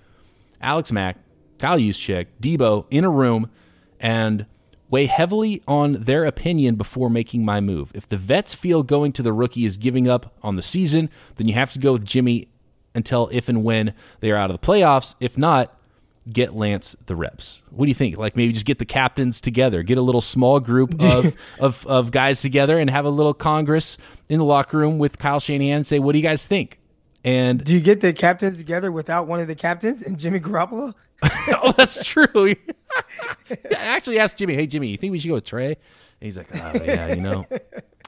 [0.60, 1.16] Alex Mack,
[1.58, 3.50] Kyle Juszczyk, Debo in a room
[3.98, 4.46] and
[4.88, 7.92] weigh heavily on their opinion before making my move.
[7.94, 11.48] If the vets feel going to the rookie is giving up on the season, then
[11.48, 12.48] you have to go with Jimmy
[12.94, 15.14] until if and when they are out of the playoffs.
[15.20, 15.76] If not,
[16.30, 17.62] get Lance the reps.
[17.70, 18.18] What do you think?
[18.18, 22.10] Like maybe just get the captains together, get a little small group of of, of
[22.10, 23.96] guys together, and have a little congress
[24.28, 25.76] in the locker room with Kyle Shanahan.
[25.76, 26.79] And say, what do you guys think?
[27.24, 30.94] And Do you get the captains together without one of the captains and Jimmy Garoppolo?
[31.22, 32.26] oh, that's true.
[33.50, 35.76] I actually asked Jimmy, "Hey Jimmy, you think we should go with Trey?" And
[36.20, 37.44] he's like, "Oh yeah, you know,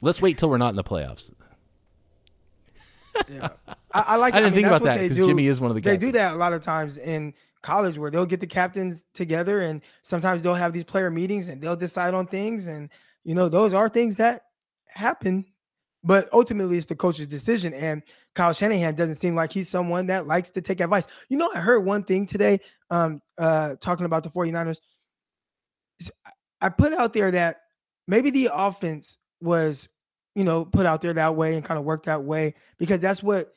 [0.01, 1.31] let's wait till we're not in the playoffs."
[3.31, 3.51] I,
[3.93, 4.33] I like.
[4.35, 5.27] I didn't mean, think about that, they 'cause do.
[5.27, 8.11] Jimmy is one of the They do that a lot of times in college where
[8.11, 12.13] they'll get the captains together and sometimes they'll have these player meetings and they'll decide
[12.15, 12.89] on things and
[13.23, 14.47] you know those are things that
[14.89, 15.45] happen,
[16.05, 17.73] but ultimately it's the coach's decision.
[17.75, 18.03] And
[18.35, 21.07] Kyle Shanahan doesn't seem like he's someone that likes to take advice.
[21.29, 22.61] You know, I heard one thing today,
[22.91, 24.79] um, uh, talking about the 49ers.
[26.61, 27.61] I put out there that
[28.09, 29.89] maybe the offense was,
[30.35, 33.23] you know, put out there that way and kind of worked that way because that's
[33.23, 33.55] what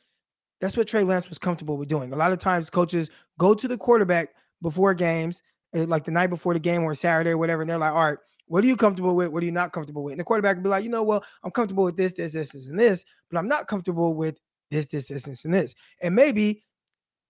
[0.61, 2.13] that's what Trey Lance was comfortable with doing.
[2.13, 4.29] A lot of times coaches go to the quarterback
[4.61, 7.77] before games, eh, like the night before the game or Saturday or whatever, and they're
[7.77, 9.29] like, all right, what are you comfortable with?
[9.29, 10.13] What are you not comfortable with?
[10.13, 12.51] And the quarterback will be like, you know, well, I'm comfortable with this, this, this,
[12.51, 14.39] this, and this, but I'm not comfortable with
[14.71, 15.73] this, this, this, this, and this.
[16.01, 16.63] And maybe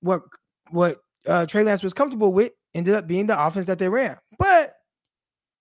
[0.02, 0.22] what
[0.72, 0.98] what
[1.28, 4.18] uh, Trey Lance was comfortable with ended up being the offense that they ran.
[4.38, 4.74] But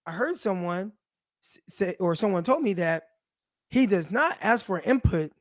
[0.06, 0.92] I heard someone
[1.40, 3.04] say, or someone told me that
[3.70, 5.32] he does not ask for input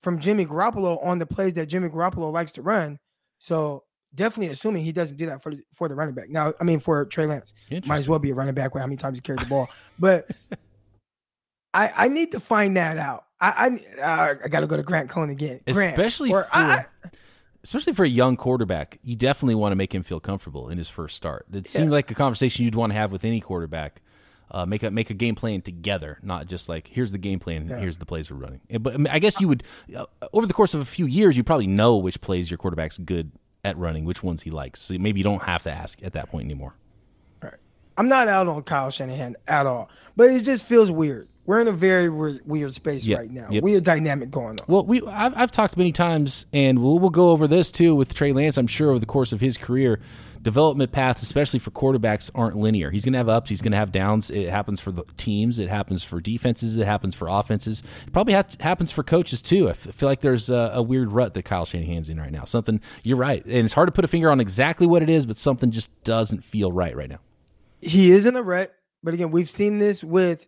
[0.00, 2.98] from Jimmy Garoppolo on the plays that Jimmy Garoppolo likes to run.
[3.38, 6.28] So definitely assuming he doesn't do that for the, for the running back.
[6.28, 7.54] Now, I mean for Trey Lance,
[7.86, 9.68] might as well be a running back with how many times he carried the ball.
[9.98, 10.30] But
[11.74, 13.24] I I need to find that out.
[13.40, 16.86] I I, I got to go to Grant Cohn again, Grant, Especially or for I-
[17.62, 20.88] especially for a young quarterback, you definitely want to make him feel comfortable in his
[20.88, 21.46] first start.
[21.52, 24.02] It seemed like a conversation you'd want to have with any quarterback.
[24.52, 27.68] Uh, make a make a game plan together, not just like here's the game plan,
[27.68, 28.60] here's the plays we're running.
[28.80, 29.62] But I, mean, I guess you would
[29.94, 32.98] uh, over the course of a few years, you probably know which plays your quarterback's
[32.98, 33.30] good
[33.64, 34.80] at running, which ones he likes.
[34.80, 36.74] So maybe you don't have to ask at that point anymore.
[37.96, 41.28] I'm not out on Kyle Shanahan at all, but it just feels weird.
[41.44, 43.48] We're in a very weird, weird space Yep, right now.
[43.50, 43.62] yep.
[43.62, 44.66] Weird dynamic going on.
[44.68, 48.14] Well, we I've, I've talked many times, and we'll we'll go over this too with
[48.14, 48.56] Trey Lance.
[48.56, 50.00] I'm sure over the course of his career,
[50.42, 52.90] development paths, especially for quarterbacks, aren't linear.
[52.90, 54.30] He's going to have ups, he's going to have downs.
[54.30, 57.82] It happens for the teams, it happens for defenses, it happens for offenses.
[58.06, 59.68] It probably ha- happens for coaches too.
[59.68, 62.44] I feel like there's a, a weird rut that Kyle Shanahan's in right now.
[62.44, 65.26] Something you're right, and it's hard to put a finger on exactly what it is,
[65.26, 67.20] but something just doesn't feel right right now.
[67.80, 70.46] he is in a rut, but again, we've seen this with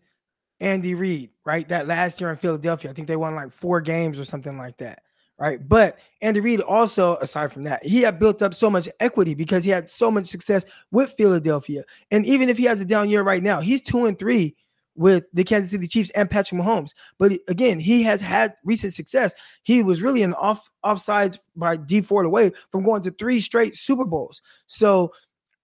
[0.61, 1.69] Andy Reid, right?
[1.69, 4.79] That last year in Philadelphia, I think they won like four games or something like
[4.79, 5.03] that,
[5.43, 5.69] right?
[5.69, 9.65] But Andy Reid also, aside from that, he had built up so much equity because
[9.65, 11.83] he had so much success with Philadelphia.
[12.13, 14.55] And even if he has a down year right now, he's two and three
[14.95, 16.93] with the Kansas City Chiefs and Patrick Mahomes.
[17.19, 19.35] But again, he has had recent success.
[19.65, 23.75] He was really an off offsides by Dee Ford away from going to three straight
[23.75, 24.43] Super Bowls.
[24.69, 25.13] So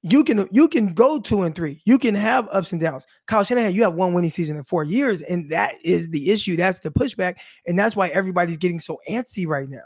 [0.03, 1.81] you can you can go two and three.
[1.85, 3.07] You can have ups and downs.
[3.27, 6.57] Kyle Shanahan, you have one winning season in four years, and that is the issue.
[6.57, 9.79] That's the pushback, and that's why everybody's getting so antsy right now.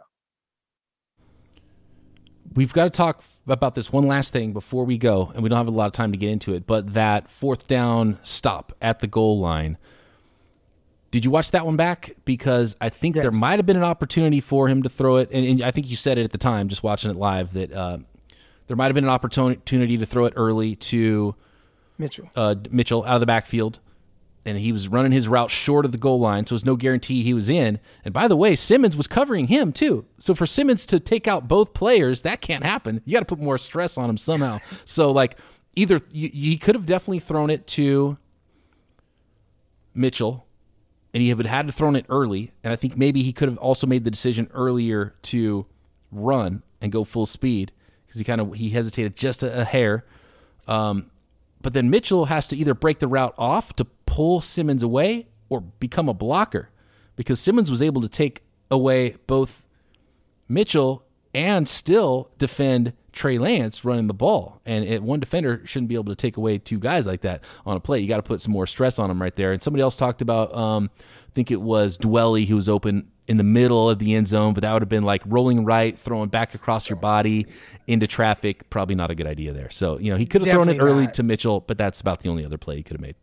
[2.55, 5.57] We've got to talk about this one last thing before we go, and we don't
[5.57, 6.67] have a lot of time to get into it.
[6.67, 9.79] But that fourth down stop at the goal line.
[11.11, 12.17] Did you watch that one back?
[12.25, 15.47] Because I think there might have been an opportunity for him to throw it, and,
[15.47, 17.99] and I think you said it at the time, just watching it live, that uh,
[18.73, 21.35] there might have been an opportunity to throw it early to
[21.99, 22.31] Mitchell.
[22.35, 23.81] uh, Mitchell out of the backfield,
[24.47, 27.23] and he was running his route short of the goal line, so there's no guarantee
[27.23, 27.79] he was in.
[28.03, 30.07] And by the way, Simmons was covering him too.
[30.17, 33.03] So for Simmons to take out both players, that can't happen.
[33.05, 34.61] You got to put more stress on him somehow.
[34.87, 35.37] so like
[35.77, 38.17] either he could have definitely thrown it to
[39.95, 40.47] Mitchell,
[41.13, 42.53] and he would had to thrown it early.
[42.65, 45.67] And I think maybe he could have also made the decision earlier to
[46.11, 47.71] run and go full speed.
[48.13, 50.05] Because he kind of he hesitated just a, a hair.
[50.69, 51.11] Um,
[51.63, 55.63] but then Mitchell has to either break the route off to pull Simmons away or
[55.63, 56.69] become a blocker
[57.17, 59.67] because Simmons was able to take away both
[60.49, 64.61] Mitchell and still defend Trey Lance running the ball.
[64.67, 67.77] And it, one defender shouldn't be able to take away two guys like that on
[67.77, 68.01] a play.
[68.01, 69.53] You got to put some more stress on them right there.
[69.53, 73.37] And somebody else talked about, um, I think it was Dwelley who was open in
[73.37, 76.29] the middle of the end zone, but that would have been like rolling right, throwing
[76.29, 77.47] back across your body
[77.87, 78.69] into traffic.
[78.71, 79.71] Probably not a good idea there.
[79.71, 81.15] So, you know, he could have thrown it early not.
[81.15, 83.17] to Mitchell, but that's about the only other play he could have made.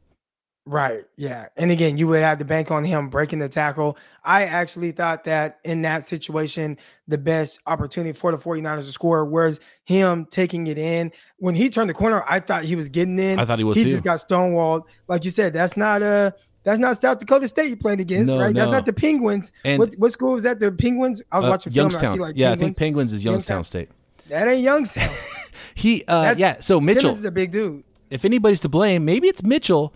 [0.65, 1.03] Right.
[1.17, 1.47] Yeah.
[1.57, 3.97] And again, you would have to bank on him breaking the tackle.
[4.23, 6.77] I actually thought that in that situation,
[7.07, 11.11] the best opportunity for the 49ers to score was him taking it in.
[11.37, 13.39] When he turned the corner, I thought he was getting in.
[13.39, 13.89] I thought he was He too.
[13.89, 14.83] just got stonewalled.
[15.07, 18.39] Like you said, that's not a that's not South Dakota State you playing against, no,
[18.39, 18.53] right?
[18.53, 18.59] No.
[18.59, 19.53] That's not the Penguins.
[19.63, 20.59] And what, what school was that?
[20.59, 21.21] The Penguins?
[21.31, 22.01] I was uh, watching Youngstown.
[22.01, 22.13] film.
[22.13, 22.61] I see like yeah, Penguins.
[22.61, 23.63] I think Penguins is Youngstown, Youngstown.
[23.63, 23.89] State.
[24.29, 25.09] That ain't Youngstown.
[25.73, 26.59] he, uh, yeah.
[26.59, 27.83] So Mitchell Simmons is a big dude.
[28.09, 29.93] If anybody's to blame, maybe it's Mitchell.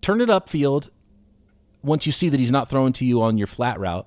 [0.00, 0.88] Turn it upfield
[1.82, 4.06] once you see that he's not throwing to you on your flat route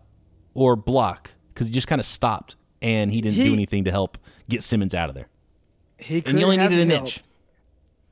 [0.53, 3.91] or block because he just kind of stopped and he didn't he, do anything to
[3.91, 4.17] help
[4.49, 5.27] get Simmons out of there.
[5.97, 7.17] He could and you only needed an helped.
[7.17, 7.23] inch.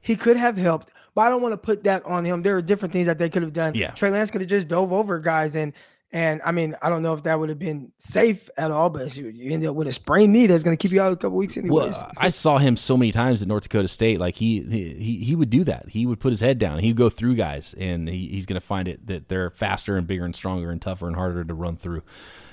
[0.01, 2.41] He could have helped, but I don't want to put that on him.
[2.41, 3.75] There are different things that they could have done.
[3.75, 3.91] Yeah.
[3.91, 5.73] Trey Lance could have just dove over guys and
[6.13, 9.17] and I mean, I don't know if that would have been safe at all, but
[9.17, 11.15] you, you end up with a sprained knee that's going to keep you out a
[11.15, 11.95] couple weeks anyways.
[11.97, 14.19] Well, I saw him so many times at North Dakota State.
[14.19, 15.89] Like he, he, he would do that.
[15.89, 16.79] He would put his head down.
[16.79, 20.05] He'd go through guys, and he, he's going to find it that they're faster and
[20.05, 22.03] bigger and stronger and tougher and harder to run through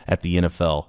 [0.09, 0.87] at the NFL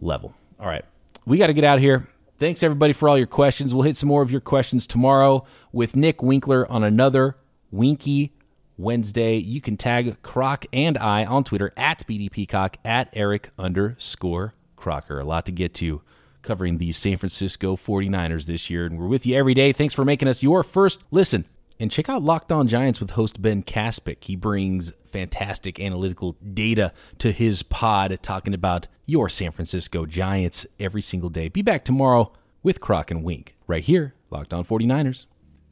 [0.00, 0.32] level.
[0.58, 0.86] All right,
[1.26, 2.08] we got to get out of here.
[2.40, 3.74] Thanks everybody for all your questions.
[3.74, 7.36] We'll hit some more of your questions tomorrow with Nick Winkler on another
[7.70, 8.32] Winky
[8.78, 9.36] Wednesday.
[9.36, 15.20] You can tag Croc and I on Twitter at BDPeacock at Eric underscore Crocker.
[15.20, 16.00] A lot to get to
[16.40, 18.86] covering the San Francisco 49ers this year.
[18.86, 19.72] And we're with you every day.
[19.72, 21.44] Thanks for making us your first listen.
[21.80, 24.24] And check out Locked On Giants with host Ben Kaspick.
[24.24, 31.00] He brings fantastic analytical data to his pod, talking about your San Francisco Giants every
[31.00, 31.48] single day.
[31.48, 35.24] Be back tomorrow with Croc and Wink right here, Locked On 49ers.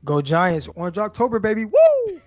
[0.02, 0.66] Go Giants.
[0.68, 1.66] Orange October, baby.
[1.66, 2.20] Woo!